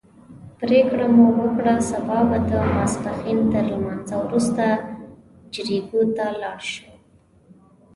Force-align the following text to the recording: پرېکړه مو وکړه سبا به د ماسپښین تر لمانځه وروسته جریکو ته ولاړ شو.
پرېکړه 0.61 1.05
مو 1.15 1.25
وکړه 1.39 1.75
سبا 1.89 2.19
به 2.29 2.37
د 2.49 2.51
ماسپښین 2.73 3.39
تر 3.51 3.63
لمانځه 3.71 4.15
وروسته 4.23 4.63
جریکو 5.53 5.99
ته 6.15 6.23
ولاړ 6.33 6.59
شو. 6.71 6.89